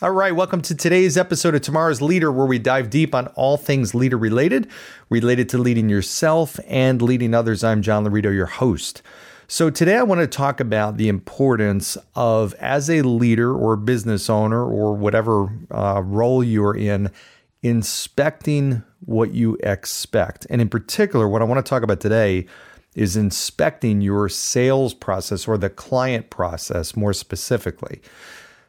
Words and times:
All 0.00 0.12
right, 0.12 0.32
welcome 0.32 0.62
to 0.62 0.76
today's 0.76 1.16
episode 1.16 1.56
of 1.56 1.62
Tomorrow's 1.62 2.00
Leader, 2.00 2.30
where 2.30 2.46
we 2.46 2.60
dive 2.60 2.88
deep 2.88 3.16
on 3.16 3.26
all 3.34 3.56
things 3.56 3.96
leader 3.96 4.16
related, 4.16 4.68
related 5.10 5.48
to 5.48 5.58
leading 5.58 5.88
yourself 5.88 6.60
and 6.68 7.02
leading 7.02 7.34
others. 7.34 7.64
I'm 7.64 7.82
John 7.82 8.06
Laurito, 8.06 8.32
your 8.32 8.46
host. 8.46 9.02
So, 9.48 9.70
today 9.70 9.96
I 9.96 10.04
want 10.04 10.20
to 10.20 10.28
talk 10.28 10.60
about 10.60 10.98
the 10.98 11.08
importance 11.08 11.98
of, 12.14 12.54
as 12.60 12.88
a 12.88 13.02
leader 13.02 13.52
or 13.52 13.74
business 13.74 14.30
owner 14.30 14.64
or 14.64 14.94
whatever 14.94 15.52
uh, 15.72 16.00
role 16.04 16.44
you're 16.44 16.76
in, 16.76 17.10
inspecting 17.64 18.84
what 19.04 19.32
you 19.32 19.58
expect. 19.64 20.46
And 20.48 20.60
in 20.60 20.68
particular, 20.68 21.28
what 21.28 21.42
I 21.42 21.44
want 21.44 21.66
to 21.66 21.68
talk 21.68 21.82
about 21.82 21.98
today 21.98 22.46
is 22.94 23.16
inspecting 23.16 24.00
your 24.00 24.28
sales 24.28 24.94
process 24.94 25.48
or 25.48 25.58
the 25.58 25.70
client 25.70 26.30
process 26.30 26.94
more 26.94 27.12
specifically 27.12 28.00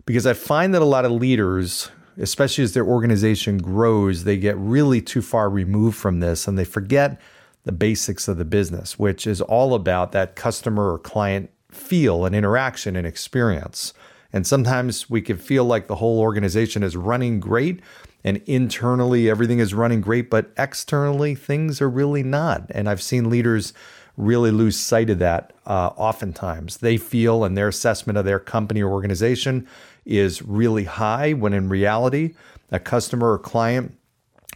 because 0.10 0.26
I 0.26 0.34
find 0.34 0.74
that 0.74 0.82
a 0.82 0.86
lot 0.86 1.06
of 1.06 1.12
leaders, 1.12 1.92
especially 2.18 2.64
as 2.64 2.74
their 2.74 2.84
organization 2.84 3.60
grows, 3.60 4.24
they 4.24 4.38
get 4.38 4.58
really 4.58 5.04
too 5.04 5.22
far 5.22 5.52
removed 5.52 6.00
from 6.00 6.20
this 6.20 6.48
and 6.48 6.58
they 6.58 6.66
forget 6.66 7.22
the 7.66 7.72
basics 7.72 8.28
of 8.28 8.38
the 8.38 8.44
business, 8.44 8.98
which 8.98 9.28
is 9.28 9.40
all 9.40 9.76
about 9.76 10.12
that 10.14 10.36
customer 10.36 10.92
or 10.92 10.98
client 10.98 11.52
feel 11.70 12.26
and 12.26 12.36
interaction 12.36 12.96
and 12.96 13.06
experience. 13.06 13.94
And 14.34 14.48
sometimes 14.48 15.12
we 15.12 15.22
can 15.22 15.38
feel 15.38 15.66
like 15.66 15.86
the 15.86 15.98
whole 15.98 16.20
organization 16.20 16.82
is 16.82 16.98
running 16.98 17.40
great 17.40 17.80
and 18.24 18.38
internally 18.48 19.30
everything 19.30 19.60
is 19.60 19.76
running 19.76 20.02
great, 20.02 20.32
but 20.32 20.52
externally 20.58 21.36
things 21.36 21.84
are 21.84 21.90
really 21.90 22.24
not. 22.24 22.64
And 22.72 22.90
I've 22.90 23.04
seen 23.04 23.30
leaders 23.30 23.74
really 24.20 24.52
lose 24.52 24.78
sight 24.78 25.10
of 25.10 25.18
that 25.20 25.54
uh, 25.66 25.88
oftentimes. 25.96 26.78
They 26.78 26.98
feel 26.98 27.46
and 27.46 27.58
their 27.58 27.70
assessment 27.70 28.18
of 28.18 28.26
their 28.26 28.38
company 28.38 28.82
or 28.82 28.92
organization 28.92 29.66
is 30.06 30.42
really 30.42 30.84
high 30.84 31.32
when 31.34 31.54
in 31.54 31.70
reality, 31.70 32.36
a 32.70 32.80
customer 32.80 33.32
or 33.32 33.40
client 33.40 33.98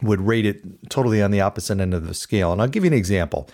would 0.02 0.20
rate 0.20 0.44
it 0.44 0.90
totally 0.90 1.22
on 1.22 1.30
the 1.30 1.40
opposite 1.40 1.80
end 1.80 1.94
of 1.94 2.06
the 2.06 2.14
scale. 2.14 2.52
And 2.52 2.60
I'll 2.60 2.68
give 2.68 2.84
you 2.84 2.88
an 2.90 2.96
example. 2.96 3.48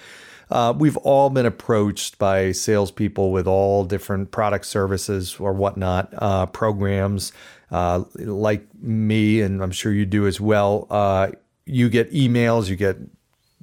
Uh, 0.50 0.75
we've 0.77 0.97
all 0.98 1.31
been 1.31 1.47
approached 1.47 2.19
by 2.19 2.50
salespeople 2.50 3.31
with 3.31 3.47
all 3.47 3.84
different 3.84 4.33
product 4.33 4.66
services 4.66 5.36
or 5.38 5.53
whatnot, 5.53 6.12
uh, 6.19 6.47
programs 6.47 7.33
uh, 7.70 8.03
like 8.16 8.66
me, 8.83 9.42
and 9.42 9.62
I'm 9.62 9.70
sure 9.70 9.92
you 9.92 10.06
do 10.06 10.27
as 10.27 10.41
well. 10.41 10.88
Uh, 10.91 11.31
you 11.66 11.88
get 11.88 12.11
emails, 12.11 12.69
you 12.69 12.75
get 12.75 12.97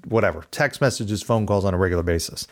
whatever, 0.06 0.44
text 0.52 0.82
messages, 0.82 1.22
phone 1.24 1.46
calls 1.46 1.66
on 1.66 1.74
a 1.74 1.78
regular 1.78 2.04
basis. 2.04 2.48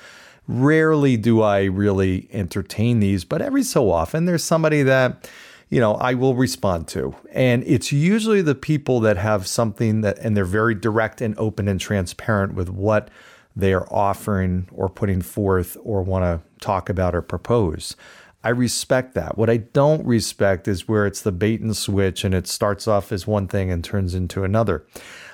Rarely 0.47 1.17
do 1.17 1.41
I 1.41 1.63
really 1.63 2.27
entertain 2.31 2.99
these, 2.99 3.25
but 3.25 3.41
every 3.41 3.63
so 3.63 3.91
often 3.91 4.25
there's 4.25 4.43
somebody 4.43 4.83
that 4.83 5.27
you 5.69 5.79
know, 5.79 5.95
I 5.95 6.13
will 6.13 6.35
respond 6.35 6.87
to. 6.89 7.15
And 7.31 7.63
it's 7.65 7.91
usually 7.91 8.41
the 8.41 8.55
people 8.55 8.99
that 9.01 9.17
have 9.17 9.47
something 9.47 10.01
that, 10.01 10.19
and 10.19 10.37
they're 10.37 10.45
very 10.45 10.75
direct 10.75 11.21
and 11.21 11.37
open 11.37 11.67
and 11.67 11.79
transparent 11.79 12.53
with 12.53 12.69
what 12.69 13.09
they 13.55 13.73
are 13.73 13.91
offering 13.91 14.67
or 14.71 14.89
putting 14.89 15.21
forth 15.21 15.77
or 15.81 16.03
want 16.03 16.23
to 16.23 16.41
talk 16.63 16.89
about 16.89 17.15
or 17.15 17.21
propose. 17.21 17.95
I 18.43 18.49
respect 18.49 19.15
that. 19.15 19.39
What 19.39 19.49
I 19.49 19.57
don't 19.57 20.05
respect 20.05 20.67
is 20.67 20.87
where 20.87 21.07
it's 21.07 21.21
the 21.21 21.31
bait 21.31 21.61
and 21.61 21.75
switch 21.75 22.23
and 22.23 22.35
it 22.35 22.47
starts 22.47 22.87
off 22.87 23.11
as 23.11 23.25
one 23.25 23.47
thing 23.47 23.71
and 23.71 23.83
turns 23.83 24.13
into 24.13 24.43
another. 24.43 24.85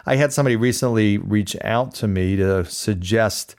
I 0.06 0.16
had 0.16 0.34
somebody 0.34 0.56
recently 0.56 1.18
reach 1.18 1.56
out 1.64 1.94
to 1.96 2.08
me 2.08 2.36
to 2.38 2.66
suggest 2.66 3.56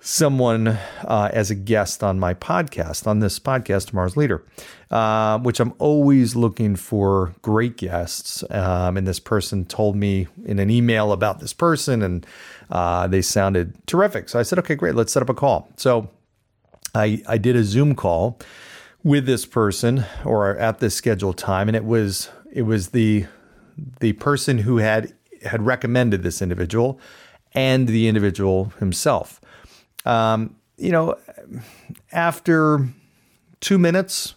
someone 0.00 0.68
uh, 0.68 1.30
as 1.32 1.50
a 1.50 1.54
guest 1.54 2.02
on 2.02 2.18
my 2.18 2.34
podcast, 2.34 3.06
on 3.06 3.20
this 3.20 3.38
podcast, 3.38 3.88
Tomorrow's 3.88 4.16
Leader, 4.16 4.44
uh, 4.90 5.38
which 5.38 5.60
I'm 5.60 5.74
always 5.78 6.36
looking 6.36 6.76
for 6.76 7.34
great 7.42 7.76
guests. 7.76 8.44
Um, 8.50 8.96
and 8.96 9.06
this 9.06 9.20
person 9.20 9.64
told 9.64 9.96
me 9.96 10.28
in 10.44 10.58
an 10.58 10.70
email 10.70 11.12
about 11.12 11.40
this 11.40 11.52
person, 11.52 12.02
and 12.02 12.26
uh, 12.70 13.06
they 13.06 13.22
sounded 13.22 13.74
terrific. 13.86 14.28
So 14.28 14.38
I 14.38 14.42
said, 14.42 14.58
okay, 14.60 14.74
great, 14.74 14.94
let's 14.94 15.12
set 15.12 15.22
up 15.22 15.28
a 15.28 15.34
call. 15.34 15.68
So 15.76 16.10
I, 16.94 17.22
I 17.26 17.38
did 17.38 17.56
a 17.56 17.64
Zoom 17.64 17.94
call 17.94 18.38
with 19.02 19.26
this 19.26 19.46
person 19.46 20.04
or 20.24 20.56
at 20.56 20.78
this 20.78 20.94
scheduled 20.94 21.38
time, 21.38 21.68
and 21.68 21.76
it 21.76 21.84
was 21.84 22.30
it 22.52 22.62
was 22.62 22.88
the 22.88 23.26
the 24.00 24.12
person 24.14 24.58
who 24.58 24.78
had 24.78 25.12
had 25.48 25.66
recommended 25.66 26.22
this 26.22 26.40
individual 26.40 27.00
and 27.52 27.88
the 27.88 28.08
individual 28.08 28.72
himself. 28.78 29.40
Um, 30.04 30.56
you 30.76 30.92
know, 30.92 31.16
after 32.12 32.88
two 33.60 33.78
minutes, 33.78 34.34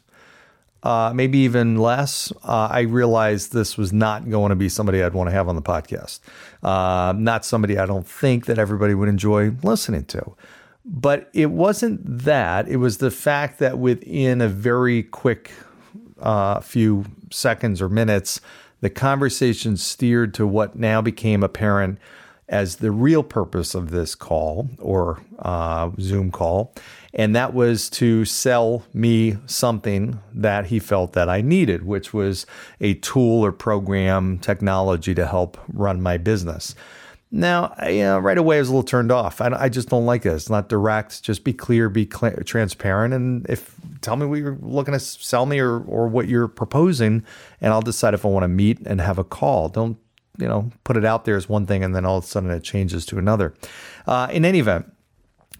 uh, 0.84 1.12
maybe 1.14 1.38
even 1.40 1.78
less, 1.78 2.32
uh, 2.44 2.70
I 2.72 2.82
realized 2.82 3.54
this 3.54 3.78
was 3.78 3.94
not 3.94 4.30
going 4.30 4.50
to 4.50 4.56
be 4.56 4.68
somebody 4.68 5.04
I'd 5.04 5.14
want 5.14 5.30
to 5.30 5.32
have 5.32 5.48
on 5.48 5.56
the 5.56 5.62
podcast. 5.62 6.20
Uh, 6.64 7.14
not 7.16 7.46
somebody 7.46 7.78
I 7.78 7.86
don't 7.86 8.08
think 8.08 8.48
that 8.48 8.58
everybody 8.58 8.96
would 8.96 9.10
enjoy 9.10 9.52
listening 9.62 10.06
to. 10.06 10.36
But 10.84 11.30
it 11.34 11.52
wasn't 11.52 12.02
that. 12.06 12.68
It 12.68 12.78
was 12.78 12.98
the 12.98 13.12
fact 13.12 13.60
that 13.60 13.78
within 13.78 14.42
a 14.42 14.48
very 14.48 15.04
quick 15.04 15.52
uh, 16.20 16.60
few 16.62 17.06
seconds 17.30 17.82
or 17.82 17.90
minutes, 17.90 18.42
the 18.82 18.90
conversation 18.90 19.78
steered 19.78 20.34
to 20.34 20.46
what 20.46 20.76
now 20.76 21.02
became 21.02 21.44
apparent 21.44 22.00
as 22.50 22.78
the 22.78 22.92
real 22.92 23.24
purpose 23.24 23.74
of 23.74 23.92
this 23.92 24.14
call 24.14 24.70
or 24.78 25.22
uh, 25.40 25.90
Zoom 26.00 26.32
call. 26.32 26.74
And 27.14 27.36
that 27.36 27.54
was 27.54 27.90
to 27.92 28.26
sell 28.26 28.84
me 28.94 29.38
something 29.46 30.20
that 30.34 30.66
he 30.66 30.80
felt 30.80 31.14
that 31.14 31.30
I 31.30 31.42
needed, 31.42 31.86
which 31.86 32.14
was 32.14 32.46
a 32.82 32.96
tool 32.96 33.46
or 33.46 33.54
program 33.54 34.38
technology 34.38 35.16
to 35.16 35.26
help 35.26 35.58
run 35.72 36.02
my 36.02 36.18
business. 36.18 36.76
Now, 37.34 37.74
you 37.88 38.04
know, 38.04 38.20
right 38.20 38.38
away 38.38 38.58
I 38.58 38.60
was 38.60 38.68
a 38.68 38.72
little 38.72 38.84
turned 38.84 39.12
off. 39.12 39.40
I, 39.40 39.48
I 39.58 39.70
just 39.70 39.88
don't 39.90 40.06
like 40.06 40.26
it. 40.26 40.34
It's 40.34 40.50
not 40.50 40.68
direct. 40.68 41.24
Just 41.24 41.46
be 41.46 41.54
clear, 41.54 41.88
be 41.88 42.10
cl- 42.12 42.36
transparent, 42.46 43.14
and 43.14 43.46
if 43.48 43.76
tell 44.02 44.18
me 44.18 44.26
what 44.26 44.40
you're 44.40 44.58
looking 44.62 44.94
to 44.94 45.00
sell 45.00 45.46
me 45.46 45.60
or 45.60 45.80
or 45.80 46.08
what 46.08 46.28
you're 46.28 46.50
proposing, 46.50 47.24
and 47.62 47.72
I'll 47.74 47.82
decide 47.82 48.14
if 48.14 48.26
I 48.26 48.30
want 48.30 48.44
to 48.44 48.50
meet 48.50 48.80
and 48.86 49.00
have 49.00 49.18
a 49.18 49.24
call. 49.24 49.70
Don't 49.70 49.98
you 50.38 50.48
know, 50.48 50.72
put 50.84 50.98
it 50.98 51.06
out 51.06 51.26
there 51.26 51.36
as 51.36 51.48
one 51.48 51.66
thing 51.66 51.84
and 51.84 51.96
then 51.96 52.06
all 52.06 52.18
of 52.18 52.24
a 52.24 52.28
sudden 52.28 52.50
it 52.50 52.64
changes 52.64 53.06
to 53.06 53.18
another. 53.18 53.54
Uh, 54.08 54.28
in 54.32 54.46
any 54.46 54.60
event, 54.60 54.92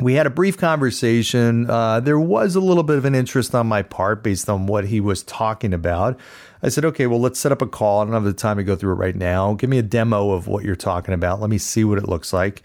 we 0.02 0.16
had 0.16 0.26
a 0.26 0.32
brief 0.32 0.58
conversation. 0.58 1.70
Uh, 1.70 2.00
there 2.00 2.20
was 2.20 2.56
a 2.56 2.60
little 2.60 2.84
bit 2.84 2.98
of 2.98 3.06
an 3.06 3.16
interest 3.16 3.54
on 3.54 3.68
my 3.68 3.84
part 3.84 4.24
based 4.24 4.50
on 4.50 4.66
what 4.66 4.86
he 4.86 5.00
was 5.00 5.24
talking 5.24 5.74
about. 5.74 6.20
I 6.64 6.70
said, 6.70 6.86
okay, 6.86 7.08
well, 7.08 7.20
let's 7.20 7.40
set 7.40 7.52
up 7.52 7.62
a 7.62 7.68
call. 7.68 8.02
I 8.02 8.06
don't 8.06 8.14
have 8.14 8.24
the 8.24 8.34
time 8.34 8.58
to 8.58 8.64
go 8.64 8.76
through 8.76 8.94
it 8.94 8.96
right 8.96 9.16
now. 9.16 9.54
Give 9.54 9.70
me 9.70 9.78
a 9.78 9.84
demo 9.84 10.32
of 10.32 10.48
what 10.48 10.64
you're 10.64 10.76
talking 10.76 11.14
about. 11.14 11.40
Let 11.40 11.50
me 11.50 11.58
see 11.58 11.84
what 11.84 11.98
it 11.98 12.08
looks 12.08 12.34
like. 12.34 12.64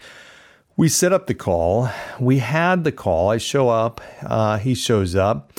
We 0.75 0.89
set 0.89 1.13
up 1.13 1.27
the 1.27 1.33
call. 1.33 1.89
We 2.19 2.39
had 2.39 2.83
the 2.83 2.91
call. 2.91 3.29
I 3.29 3.37
show 3.37 3.69
up. 3.69 4.01
Uh, 4.21 4.57
he 4.57 4.75
shows 4.75 5.15
up. 5.15 5.51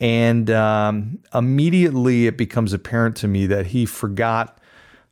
And 0.00 0.50
um, 0.50 1.20
immediately 1.32 2.26
it 2.26 2.36
becomes 2.36 2.72
apparent 2.72 3.16
to 3.16 3.28
me 3.28 3.46
that 3.46 3.66
he 3.66 3.86
forgot 3.86 4.58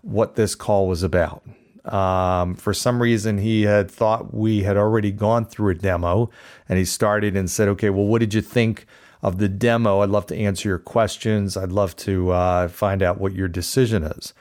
what 0.03 0.35
this 0.35 0.55
call 0.55 0.89
was 0.89 1.03
about. 1.03 1.43
Um, 1.85 2.55
for 2.55 2.73
some 2.73 3.03
reason, 3.03 3.39
he 3.39 3.63
had 3.63 3.91
thought 3.91 4.33
we 4.33 4.63
had 4.63 4.77
already 4.77 5.11
gone 5.11 5.45
through 5.45 5.71
a 5.71 5.75
demo 5.75 6.31
and 6.69 6.79
he 6.79 6.85
started 6.85 7.37
and 7.37 7.51
said, 7.51 7.69
Okay, 7.69 7.91
well, 7.91 8.07
what 8.07 8.21
did 8.21 8.35
you 8.35 8.41
think 8.41 8.87
of 9.23 9.39
the 9.39 9.49
demo? 9.49 10.01
I'd 10.01 10.11
love 10.11 10.27
to 10.27 10.37
answer 10.37 10.69
your 10.69 10.79
questions. 10.79 11.57
I'd 11.57 11.73
love 11.73 11.97
to 11.97 12.31
uh, 12.31 12.69
find 12.69 13.03
out 13.03 13.19
what 13.19 13.33
your 13.33 13.49
decision 13.49 14.05
is. 14.05 14.33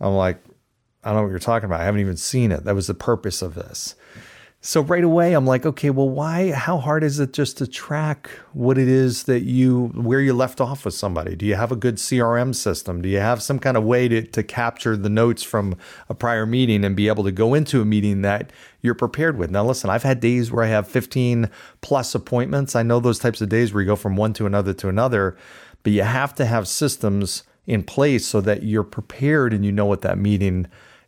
I'm 0.00 0.14
like, 0.14 0.42
I 1.04 1.10
don't 1.10 1.18
know 1.18 1.22
what 1.22 1.30
you're 1.30 1.38
talking 1.38 1.66
about. 1.66 1.80
I 1.80 1.84
haven't 1.84 2.00
even 2.00 2.16
seen 2.16 2.50
it. 2.50 2.64
That 2.64 2.74
was 2.74 2.86
the 2.86 2.94
purpose 2.94 3.42
of 3.42 3.54
this. 3.54 3.94
So 4.66 4.80
right 4.80 5.04
away, 5.04 5.32
I'm 5.32 5.46
like, 5.46 5.64
okay, 5.64 5.90
well, 5.90 6.08
why? 6.08 6.50
How 6.50 6.78
hard 6.78 7.04
is 7.04 7.20
it 7.20 7.32
just 7.32 7.56
to 7.58 7.68
track 7.68 8.28
what 8.52 8.78
it 8.78 8.88
is 8.88 9.22
that 9.22 9.44
you, 9.44 9.92
where 9.94 10.20
you 10.20 10.34
left 10.34 10.60
off 10.60 10.84
with 10.84 10.94
somebody? 10.94 11.36
Do 11.36 11.46
you 11.46 11.54
have 11.54 11.70
a 11.70 11.76
good 11.76 11.98
CRM 11.98 12.52
system? 12.52 13.00
Do 13.00 13.08
you 13.08 13.20
have 13.20 13.44
some 13.44 13.60
kind 13.60 13.76
of 13.76 13.84
way 13.84 14.08
to, 14.08 14.22
to 14.22 14.42
capture 14.42 14.96
the 14.96 15.08
notes 15.08 15.44
from 15.44 15.76
a 16.08 16.14
prior 16.14 16.46
meeting 16.46 16.84
and 16.84 16.96
be 16.96 17.06
able 17.06 17.22
to 17.22 17.30
go 17.30 17.54
into 17.54 17.80
a 17.80 17.84
meeting 17.84 18.22
that 18.22 18.50
you're 18.80 18.96
prepared 18.96 19.38
with? 19.38 19.52
Now, 19.52 19.64
listen, 19.64 19.88
I've 19.88 20.02
had 20.02 20.18
days 20.18 20.50
where 20.50 20.64
I 20.64 20.68
have 20.68 20.88
15 20.88 21.48
plus 21.80 22.12
appointments. 22.16 22.74
I 22.74 22.82
know 22.82 22.98
those 22.98 23.20
types 23.20 23.40
of 23.40 23.48
days 23.48 23.72
where 23.72 23.84
you 23.84 23.86
go 23.86 23.94
from 23.94 24.16
one 24.16 24.32
to 24.32 24.46
another 24.46 24.74
to 24.74 24.88
another, 24.88 25.36
but 25.84 25.92
you 25.92 26.02
have 26.02 26.34
to 26.34 26.44
have 26.44 26.66
systems 26.66 27.44
in 27.68 27.84
place 27.84 28.26
so 28.26 28.40
that 28.40 28.64
you're 28.64 28.82
prepared 28.82 29.52
and 29.52 29.64
you 29.64 29.70
know 29.70 29.86
what 29.86 30.02
that 30.02 30.18
meeting 30.18 30.66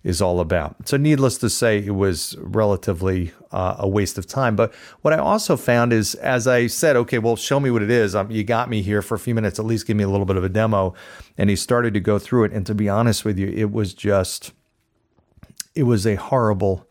is 0.09 0.23
all 0.23 0.41
about. 0.41 0.89
So, 0.89 0.97
needless 0.97 1.37
to 1.39 1.51
say, 1.51 1.85
it 1.85 1.95
was 1.95 2.35
relatively 2.39 3.33
uh, 3.53 3.77
a 3.79 3.87
waste 3.87 4.17
of 4.17 4.27
time. 4.27 4.57
But 4.57 4.75
what 5.03 5.13
I 5.13 5.19
also 5.19 5.55
found 5.55 5.93
is, 5.93 6.15
as 6.15 6.47
I 6.47 6.67
said, 6.67 6.97
okay, 6.97 7.19
well, 7.19 7.37
show 7.37 7.61
me 7.61 7.71
what 7.71 7.83
it 7.83 7.91
is. 7.91 8.15
Um, 8.15 8.31
you 8.31 8.43
got 8.43 8.71
me 8.71 8.81
here 8.81 9.03
for 9.03 9.17
a 9.17 9.19
few 9.19 9.35
minutes, 9.35 9.59
at 9.59 9.67
least 9.67 9.87
give 9.87 9.99
me 9.99 10.05
a 10.05 10.09
little 10.09 10.25
bit 10.25 10.37
of 10.37 10.45
a 10.45 10.49
demo. 10.49 10.95
And 11.37 11.51
he 11.51 11.57
started 11.57 11.93
to 11.93 12.01
go 12.01 12.19
through 12.19 12.45
it. 12.45 12.53
And 12.53 12.65
to 12.65 12.75
be 12.75 12.89
honest 12.89 13.27
with 13.27 13.39
you, 13.39 13.49
it 13.49 13.71
was 13.71 13.93
just, 13.93 14.53
it 15.75 15.83
was 15.83 16.07
a 16.07 16.15
horrible 16.15 16.89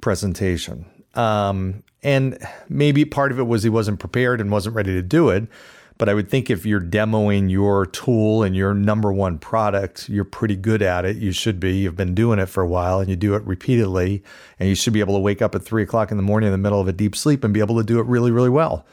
presentation. 0.00 0.86
Um, 1.14 1.82
and 2.04 2.38
maybe 2.68 3.04
part 3.04 3.32
of 3.32 3.40
it 3.40 3.48
was 3.48 3.64
he 3.64 3.68
wasn't 3.68 3.98
prepared 3.98 4.40
and 4.40 4.52
wasn't 4.52 4.76
ready 4.76 4.92
to 4.92 5.02
do 5.02 5.28
it. 5.30 5.48
But 5.96 6.08
I 6.08 6.14
would 6.14 6.28
think 6.28 6.50
if 6.50 6.66
you're 6.66 6.80
demoing 6.80 7.50
your 7.50 7.86
tool 7.86 8.42
and 8.42 8.56
your 8.56 8.74
number 8.74 9.12
one 9.12 9.38
product, 9.38 10.08
you're 10.08 10.24
pretty 10.24 10.56
good 10.56 10.82
at 10.82 11.04
it. 11.04 11.16
You 11.16 11.30
should 11.30 11.60
be. 11.60 11.76
You've 11.76 11.96
been 11.96 12.14
doing 12.14 12.40
it 12.40 12.46
for 12.46 12.62
a 12.62 12.66
while 12.66 12.98
and 12.98 13.08
you 13.08 13.14
do 13.14 13.34
it 13.36 13.44
repeatedly. 13.44 14.22
And 14.58 14.68
you 14.68 14.74
should 14.74 14.92
be 14.92 15.00
able 15.00 15.14
to 15.14 15.20
wake 15.20 15.40
up 15.40 15.54
at 15.54 15.62
three 15.62 15.84
o'clock 15.84 16.10
in 16.10 16.16
the 16.16 16.22
morning 16.22 16.48
in 16.48 16.52
the 16.52 16.58
middle 16.58 16.80
of 16.80 16.88
a 16.88 16.92
deep 16.92 17.14
sleep 17.14 17.44
and 17.44 17.54
be 17.54 17.60
able 17.60 17.76
to 17.76 17.84
do 17.84 18.00
it 18.00 18.06
really, 18.06 18.32
really 18.32 18.50
well. 18.50 18.84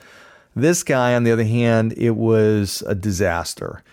This 0.56 0.84
guy, 0.84 1.16
on 1.16 1.24
the 1.24 1.32
other 1.32 1.46
hand, 1.46 1.94
it 1.98 2.16
was 2.16 2.84
a 2.86 2.94
disaster. 2.94 3.84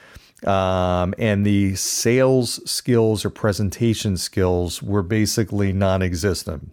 Um, 0.46 1.14
and 1.19 1.46
the 1.46 1.75
sales 1.76 2.60
skills 2.70 3.25
or 3.25 3.31
presentation 3.31 4.16
skills 4.16 4.82
were 4.82 5.02
basically 5.02 5.72
non 5.72 6.02
existent. 6.02 6.70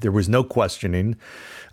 There 0.00 0.12
was 0.12 0.28
no 0.28 0.44
questioning. 0.44 1.16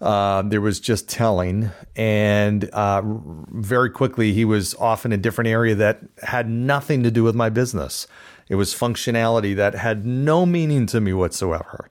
Uh, 0.02 0.44
there 0.44 0.62
was 0.62 0.80
just 0.80 1.10
telling, 1.10 1.72
and 1.96 2.66
uh, 2.66 3.02
very 3.04 3.90
quickly 3.90 4.32
he 4.32 4.46
was 4.46 4.76
off 4.76 5.06
in 5.06 5.12
a 5.12 5.18
different 5.18 5.48
area 5.48 5.74
that 5.74 6.02
had 6.22 6.48
nothing 6.48 7.02
to 7.04 7.10
do 7.10 7.24
with 7.24 7.36
my 7.36 7.50
business. 7.50 8.06
It 8.48 8.56
was 8.56 8.76
functionality 8.76 9.56
that 9.56 9.74
had 9.74 10.06
no 10.06 10.46
meaning 10.46 10.86
to 10.88 11.02
me 11.02 11.14
whatsoever, 11.14 11.90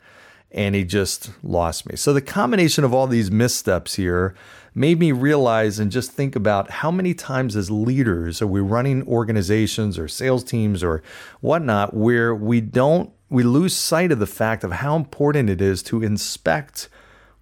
and 0.52 0.76
he 0.76 0.84
just 0.84 1.30
lost 1.42 1.88
me. 1.88 1.96
So 1.96 2.12
the 2.12 2.22
combination 2.22 2.84
of 2.84 2.94
all 2.94 3.08
these 3.08 3.30
missteps 3.30 3.96
here 3.96 4.36
made 4.76 5.00
me 5.00 5.10
realize 5.10 5.78
and 5.78 5.90
just 5.90 6.12
think 6.12 6.36
about 6.36 6.70
how 6.70 6.90
many 6.90 7.14
times 7.14 7.56
as 7.56 7.70
leaders 7.70 8.42
are 8.42 8.46
we 8.46 8.60
running 8.60 9.02
organizations 9.08 9.98
or 9.98 10.06
sales 10.06 10.44
teams 10.44 10.84
or 10.84 11.02
whatnot 11.40 11.94
where 11.94 12.34
we 12.34 12.60
don't 12.60 13.10
we 13.28 13.42
lose 13.42 13.74
sight 13.74 14.12
of 14.12 14.18
the 14.18 14.26
fact 14.26 14.64
of 14.64 14.72
how 14.72 14.96
important 14.96 15.50
it 15.50 15.60
is 15.60 15.82
to 15.84 16.02
inspect 16.02 16.88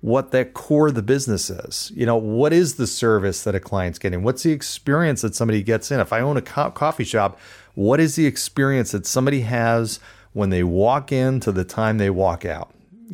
what 0.01 0.33
that 0.33 0.53
core 0.53 0.89
of 0.89 0.95
the 0.95 1.03
business 1.03 1.49
is. 1.49 1.91
You 1.95 2.05
know, 2.05 2.17
what 2.17 2.53
is 2.53 2.75
the 2.75 2.87
service 2.87 3.43
that 3.45 3.55
a 3.55 3.61
client's 3.61 3.99
getting? 3.99 4.23
What's 4.23 4.43
the 4.43 4.53
experience 4.53 5.23
that 5.23 5.35
somebody 5.35 5.63
gets 5.63 5.91
in? 5.91 6.01
If 6.01 6.13
I 6.13 6.21
own 6.21 6.37
a 6.37 6.43
co- 6.43 6.71
coffee 6.71 7.05
shop, 7.05 7.39
what 7.75 8.01
is 8.01 8.17
the 8.17 8.27
experience 8.27 8.93
that 8.93 9.07
somebody 9.07 9.41
has 9.41 10.01
when 10.33 10.51
they 10.51 10.63
walk 10.63 11.11
in 11.11 11.41
to 11.41 11.53
the 11.53 11.65
time 11.65 11.99
they 11.99 12.11
walk 12.11 12.45
out? 12.45 12.71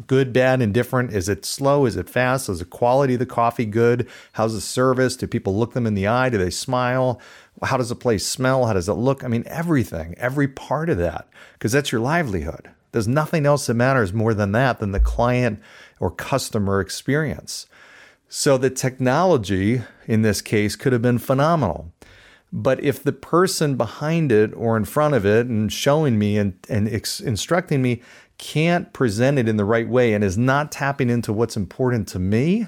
Good, 0.06 0.32
bad, 0.32 0.62
indifferent. 0.62 1.12
Is 1.12 1.28
it 1.28 1.44
slow? 1.44 1.84
Is 1.84 1.96
it 1.96 2.08
fast? 2.08 2.48
Is 2.48 2.60
the 2.60 2.64
quality 2.64 3.14
of 3.14 3.18
the 3.18 3.26
coffee 3.26 3.66
good? 3.66 4.08
How's 4.32 4.54
the 4.54 4.60
service? 4.60 5.16
Do 5.16 5.26
people 5.26 5.56
look 5.56 5.72
them 5.72 5.86
in 5.86 5.94
the 5.94 6.06
eye? 6.06 6.28
Do 6.28 6.38
they 6.38 6.50
smile? 6.50 7.20
How 7.62 7.76
does 7.76 7.88
the 7.88 7.96
place 7.96 8.26
smell? 8.26 8.66
How 8.66 8.72
does 8.72 8.88
it 8.88 8.94
look? 8.94 9.24
I 9.24 9.28
mean, 9.28 9.44
everything, 9.46 10.14
every 10.16 10.48
part 10.48 10.88
of 10.90 10.98
that, 10.98 11.28
because 11.54 11.72
that's 11.72 11.92
your 11.92 12.00
livelihood. 12.00 12.70
There's 12.92 13.08
nothing 13.08 13.46
else 13.46 13.66
that 13.66 13.74
matters 13.74 14.12
more 14.12 14.32
than 14.34 14.52
that, 14.52 14.78
than 14.78 14.92
the 14.92 15.00
client 15.00 15.60
or 15.98 16.10
customer 16.10 16.80
experience. 16.80 17.66
So 18.28 18.56
the 18.56 18.70
technology 18.70 19.82
in 20.06 20.22
this 20.22 20.40
case 20.40 20.76
could 20.76 20.92
have 20.92 21.02
been 21.02 21.18
phenomenal. 21.18 21.92
But 22.52 22.82
if 22.82 23.02
the 23.02 23.12
person 23.12 23.76
behind 23.76 24.32
it 24.32 24.52
or 24.54 24.76
in 24.76 24.84
front 24.84 25.14
of 25.14 25.24
it 25.24 25.46
and 25.46 25.72
showing 25.72 26.18
me 26.18 26.36
and, 26.36 26.54
and 26.68 26.88
ex- 26.88 27.20
instructing 27.20 27.80
me 27.80 28.02
can't 28.38 28.92
present 28.92 29.38
it 29.38 29.48
in 29.48 29.56
the 29.56 29.64
right 29.64 29.88
way 29.88 30.14
and 30.14 30.24
is 30.24 30.36
not 30.36 30.72
tapping 30.72 31.10
into 31.10 31.32
what's 31.32 31.56
important 31.56 32.08
to 32.08 32.18
me, 32.18 32.66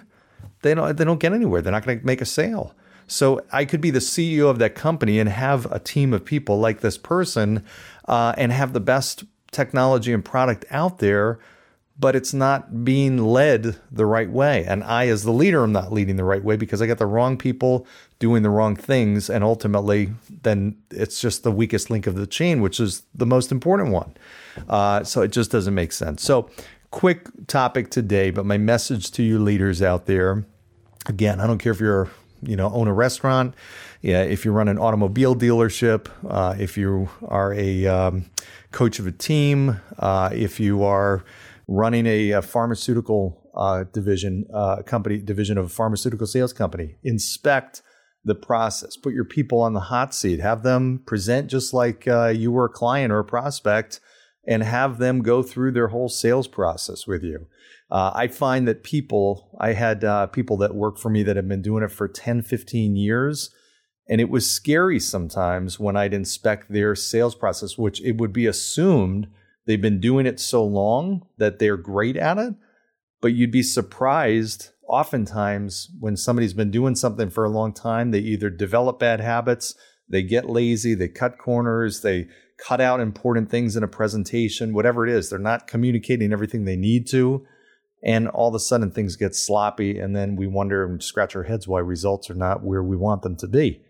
they 0.60 0.74
don't, 0.74 0.96
they 0.96 1.04
don't 1.04 1.18
get 1.18 1.32
anywhere. 1.32 1.62
They're 1.62 1.72
not 1.72 1.84
going 1.84 1.98
to 1.98 2.06
make 2.06 2.20
a 2.20 2.26
sale. 2.26 2.74
So 3.06 3.44
I 3.52 3.64
could 3.64 3.80
be 3.80 3.90
the 3.90 3.98
CEO 3.98 4.48
of 4.48 4.58
that 4.60 4.74
company 4.74 5.18
and 5.18 5.28
have 5.28 5.70
a 5.72 5.78
team 5.78 6.12
of 6.12 6.24
people 6.24 6.58
like 6.58 6.80
this 6.80 6.96
person 6.96 7.64
uh, 8.06 8.34
and 8.38 8.52
have 8.52 8.72
the 8.72 8.80
best 8.80 9.24
technology 9.50 10.12
and 10.12 10.24
product 10.24 10.64
out 10.70 10.98
there 10.98 11.38
but 12.02 12.16
it's 12.16 12.34
not 12.34 12.84
being 12.84 13.16
led 13.16 13.76
the 13.92 14.04
right 14.04 14.28
way. 14.28 14.64
And 14.64 14.82
I, 14.82 15.06
as 15.06 15.22
the 15.22 15.30
leader, 15.30 15.62
am 15.62 15.70
not 15.70 15.92
leading 15.92 16.16
the 16.16 16.24
right 16.24 16.42
way 16.42 16.56
because 16.56 16.82
I 16.82 16.88
got 16.88 16.98
the 16.98 17.06
wrong 17.06 17.36
people 17.38 17.86
doing 18.18 18.42
the 18.42 18.50
wrong 18.50 18.74
things. 18.74 19.30
And 19.30 19.44
ultimately, 19.44 20.10
then 20.42 20.76
it's 20.90 21.20
just 21.20 21.44
the 21.44 21.52
weakest 21.52 21.90
link 21.90 22.08
of 22.08 22.16
the 22.16 22.26
chain, 22.26 22.60
which 22.60 22.80
is 22.80 23.04
the 23.14 23.24
most 23.24 23.52
important 23.52 23.90
one. 23.90 24.14
Uh, 24.68 25.04
so 25.04 25.22
it 25.22 25.30
just 25.30 25.52
doesn't 25.52 25.74
make 25.74 25.92
sense. 25.92 26.24
So, 26.24 26.50
quick 26.90 27.28
topic 27.46 27.88
today, 27.88 28.30
but 28.30 28.44
my 28.44 28.58
message 28.58 29.12
to 29.12 29.22
you 29.22 29.38
leaders 29.38 29.80
out 29.80 30.06
there 30.06 30.44
again, 31.06 31.38
I 31.38 31.46
don't 31.46 31.58
care 31.58 31.72
if 31.72 31.78
you're 31.78 32.10
you 32.44 32.56
know 32.56 32.68
own 32.70 32.88
a 32.88 32.92
restaurant 32.92 33.54
yeah 34.00 34.24
if 34.24 34.44
you 34.44 34.50
run 34.50 34.66
an 34.66 34.76
automobile 34.76 35.36
dealership 35.36 36.08
uh, 36.28 36.56
if 36.58 36.76
you 36.76 37.08
are 37.28 37.54
a 37.54 37.86
um, 37.86 38.24
coach 38.72 38.98
of 38.98 39.06
a 39.06 39.12
team 39.12 39.80
uh, 40.00 40.28
if 40.32 40.58
you 40.58 40.82
are 40.82 41.22
running 41.72 42.06
a, 42.06 42.30
a 42.32 42.42
pharmaceutical 42.42 43.50
uh, 43.56 43.84
division, 43.92 44.46
uh, 44.52 44.82
company 44.82 45.18
division 45.18 45.56
of 45.56 45.66
a 45.66 45.68
pharmaceutical 45.68 46.26
sales 46.26 46.52
company. 46.52 46.96
Inspect 47.02 47.82
the 48.24 48.34
process. 48.34 48.96
Put 48.96 49.14
your 49.14 49.24
people 49.24 49.60
on 49.60 49.72
the 49.72 49.80
hot 49.80 50.14
seat. 50.14 50.38
Have 50.40 50.62
them 50.62 51.02
present 51.06 51.50
just 51.50 51.72
like 51.72 52.06
uh, 52.06 52.28
you 52.28 52.52
were 52.52 52.66
a 52.66 52.70
client 52.70 53.12
or 53.12 53.18
a 53.18 53.24
prospect, 53.24 54.00
and 54.46 54.62
have 54.62 54.98
them 54.98 55.22
go 55.22 55.42
through 55.42 55.72
their 55.72 55.88
whole 55.88 56.08
sales 56.08 56.46
process 56.46 57.06
with 57.06 57.22
you. 57.22 57.46
Uh, 57.90 58.12
I 58.14 58.28
find 58.28 58.66
that 58.68 58.84
people, 58.84 59.56
I 59.60 59.72
had 59.72 60.04
uh, 60.04 60.26
people 60.26 60.56
that 60.58 60.74
work 60.74 60.98
for 60.98 61.10
me 61.10 61.22
that 61.24 61.36
have 61.36 61.48
been 61.48 61.62
doing 61.62 61.82
it 61.82 61.90
for 61.90 62.08
10, 62.08 62.42
15 62.42 62.96
years. 62.96 63.50
And 64.08 64.20
it 64.20 64.30
was 64.30 64.50
scary 64.50 64.98
sometimes 64.98 65.78
when 65.78 65.96
I'd 65.96 66.14
inspect 66.14 66.72
their 66.72 66.94
sales 66.94 67.34
process, 67.34 67.78
which 67.78 68.00
it 68.02 68.16
would 68.16 68.32
be 68.32 68.46
assumed 68.46 69.28
They've 69.66 69.80
been 69.80 70.00
doing 70.00 70.26
it 70.26 70.40
so 70.40 70.64
long 70.64 71.26
that 71.38 71.58
they're 71.58 71.76
great 71.76 72.16
at 72.16 72.38
it, 72.38 72.54
but 73.20 73.34
you'd 73.34 73.52
be 73.52 73.62
surprised 73.62 74.70
oftentimes 74.88 75.90
when 76.00 76.16
somebody's 76.16 76.54
been 76.54 76.70
doing 76.70 76.94
something 76.94 77.30
for 77.30 77.44
a 77.44 77.50
long 77.50 77.72
time, 77.72 78.10
they 78.10 78.18
either 78.18 78.50
develop 78.50 78.98
bad 78.98 79.20
habits, 79.20 79.74
they 80.08 80.22
get 80.22 80.50
lazy, 80.50 80.94
they 80.94 81.08
cut 81.08 81.38
corners, 81.38 82.00
they 82.00 82.26
cut 82.58 82.80
out 82.80 83.00
important 83.00 83.50
things 83.50 83.76
in 83.76 83.82
a 83.82 83.88
presentation, 83.88 84.74
whatever 84.74 85.06
it 85.06 85.12
is. 85.12 85.30
They're 85.30 85.38
not 85.38 85.66
communicating 85.66 86.32
everything 86.32 86.64
they 86.64 86.76
need 86.76 87.06
to. 87.08 87.46
And 88.04 88.28
all 88.28 88.48
of 88.48 88.54
a 88.54 88.60
sudden 88.60 88.90
things 88.90 89.14
get 89.14 89.34
sloppy, 89.34 89.98
and 89.98 90.14
then 90.14 90.34
we 90.34 90.48
wonder 90.48 90.84
and 90.84 91.00
scratch 91.00 91.36
our 91.36 91.44
heads 91.44 91.68
why 91.68 91.78
results 91.78 92.28
are 92.28 92.34
not 92.34 92.64
where 92.64 92.82
we 92.82 92.96
want 92.96 93.22
them 93.22 93.36
to 93.36 93.46
be 93.46 93.80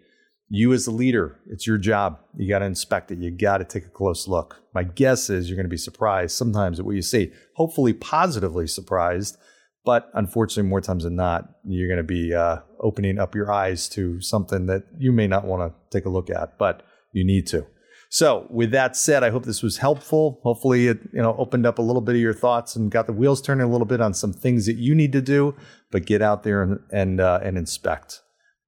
you 0.54 0.74
as 0.74 0.84
the 0.84 0.90
leader, 0.90 1.40
it's 1.48 1.66
your 1.66 1.78
job. 1.78 2.18
You 2.36 2.46
got 2.46 2.58
to 2.58 2.66
inspect 2.66 3.10
it. 3.10 3.16
You 3.16 3.30
got 3.30 3.58
to 3.58 3.64
take 3.64 3.86
a 3.86 3.88
close 3.88 4.28
look. 4.28 4.60
My 4.74 4.82
guess 4.82 5.30
is 5.30 5.48
you're 5.48 5.56
going 5.56 5.64
to 5.64 5.70
be 5.70 5.78
surprised 5.78 6.36
sometimes 6.36 6.78
at 6.78 6.84
what 6.84 6.94
you 6.94 7.00
see, 7.00 7.32
hopefully 7.54 7.94
positively 7.94 8.66
surprised. 8.66 9.38
But 9.82 10.10
unfortunately, 10.12 10.68
more 10.68 10.82
times 10.82 11.04
than 11.04 11.16
not, 11.16 11.48
you're 11.64 11.88
going 11.88 11.96
to 11.96 12.02
be 12.02 12.34
uh, 12.34 12.58
opening 12.80 13.18
up 13.18 13.34
your 13.34 13.50
eyes 13.50 13.88
to 13.90 14.20
something 14.20 14.66
that 14.66 14.82
you 14.98 15.10
may 15.10 15.26
not 15.26 15.46
want 15.46 15.72
to 15.72 15.74
take 15.90 16.04
a 16.04 16.10
look 16.10 16.28
at, 16.28 16.58
but 16.58 16.82
you 17.12 17.24
need 17.24 17.46
to. 17.46 17.66
So, 18.10 18.46
with 18.50 18.72
that 18.72 18.94
said, 18.94 19.24
I 19.24 19.30
hope 19.30 19.46
this 19.46 19.62
was 19.62 19.78
helpful. 19.78 20.38
Hopefully, 20.42 20.88
it 20.88 21.00
you 21.14 21.22
know 21.22 21.34
opened 21.38 21.64
up 21.64 21.78
a 21.78 21.82
little 21.82 22.02
bit 22.02 22.14
of 22.14 22.20
your 22.20 22.34
thoughts 22.34 22.76
and 22.76 22.90
got 22.90 23.06
the 23.06 23.14
wheels 23.14 23.40
turning 23.40 23.66
a 23.66 23.70
little 23.70 23.86
bit 23.86 24.02
on 24.02 24.12
some 24.12 24.34
things 24.34 24.66
that 24.66 24.76
you 24.76 24.94
need 24.94 25.12
to 25.12 25.22
do. 25.22 25.56
But 25.90 26.04
get 26.04 26.20
out 26.20 26.42
there 26.42 26.62
and 26.62 26.80
and, 26.92 27.20
uh, 27.22 27.40
and 27.42 27.56
inspect. 27.56 28.20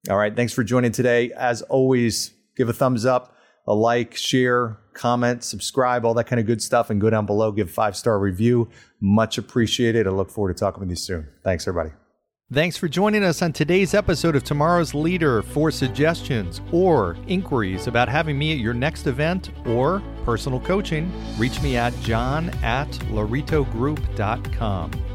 All 0.09 0.17
right. 0.17 0.35
Thanks 0.35 0.53
for 0.53 0.63
joining 0.63 0.91
today. 0.91 1.31
As 1.31 1.61
always, 1.63 2.31
give 2.55 2.69
a 2.69 2.73
thumbs 2.73 3.05
up, 3.05 3.35
a 3.67 3.73
like, 3.73 4.15
share, 4.15 4.77
comment, 4.93 5.43
subscribe, 5.43 6.05
all 6.05 6.13
that 6.13 6.25
kind 6.25 6.39
of 6.39 6.45
good 6.45 6.61
stuff. 6.61 6.89
And 6.89 7.01
go 7.01 7.09
down 7.09 7.25
below, 7.25 7.51
give 7.51 7.71
five 7.71 7.95
star 7.95 8.19
review. 8.19 8.69
Much 8.99 9.37
appreciated. 9.37 10.07
I 10.07 10.11
look 10.11 10.29
forward 10.29 10.55
to 10.55 10.59
talking 10.59 10.79
with 10.79 10.89
you 10.89 10.95
soon. 10.95 11.27
Thanks, 11.43 11.67
everybody. 11.67 11.95
Thanks 12.53 12.77
for 12.77 12.87
joining 12.87 13.23
us 13.23 13.41
on 13.41 13.53
today's 13.53 13.95
episode 13.95 14.35
of 14.35 14.43
Tomorrow's 14.43 14.93
Leader. 14.93 15.41
For 15.41 15.71
suggestions 15.71 16.61
or 16.71 17.17
inquiries 17.27 17.87
about 17.87 18.07
having 18.07 18.37
me 18.37 18.51
at 18.51 18.59
your 18.59 18.75
next 18.75 19.07
event 19.07 19.49
or 19.65 20.03
personal 20.25 20.59
coaching, 20.59 21.11
reach 21.39 21.59
me 21.63 21.75
at 21.75 21.99
john 22.01 22.49
at 22.63 22.91
lauritogroup.com. 23.09 25.14